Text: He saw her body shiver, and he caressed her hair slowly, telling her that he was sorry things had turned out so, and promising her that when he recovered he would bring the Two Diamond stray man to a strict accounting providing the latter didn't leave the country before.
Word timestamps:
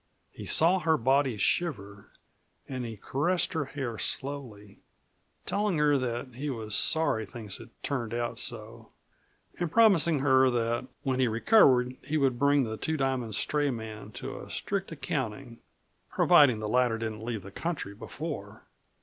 He 0.31 0.47
saw 0.47 0.79
her 0.79 0.97
body 0.97 1.37
shiver, 1.37 2.09
and 2.67 2.83
he 2.87 2.97
caressed 2.97 3.53
her 3.53 3.65
hair 3.65 3.99
slowly, 3.99 4.79
telling 5.45 5.77
her 5.77 5.95
that 5.99 6.33
he 6.33 6.49
was 6.49 6.73
sorry 6.73 7.23
things 7.23 7.59
had 7.59 7.69
turned 7.83 8.11
out 8.11 8.39
so, 8.39 8.89
and 9.59 9.71
promising 9.71 10.17
her 10.21 10.49
that 10.49 10.87
when 11.03 11.19
he 11.19 11.27
recovered 11.27 11.97
he 12.03 12.17
would 12.17 12.39
bring 12.39 12.63
the 12.63 12.77
Two 12.77 12.97
Diamond 12.97 13.35
stray 13.35 13.69
man 13.69 14.11
to 14.13 14.39
a 14.39 14.49
strict 14.49 14.91
accounting 14.91 15.59
providing 16.09 16.57
the 16.57 16.67
latter 16.67 16.97
didn't 16.97 17.23
leave 17.23 17.43
the 17.43 17.51
country 17.51 17.93
before. 17.93 18.63